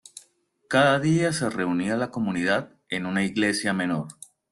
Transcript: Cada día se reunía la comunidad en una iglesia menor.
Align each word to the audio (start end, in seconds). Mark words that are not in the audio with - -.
Cada 0.67 0.97
día 0.99 1.31
se 1.31 1.47
reunía 1.51 1.95
la 1.95 2.09
comunidad 2.09 2.71
en 2.89 3.05
una 3.05 3.23
iglesia 3.23 3.71
menor. 3.71 4.07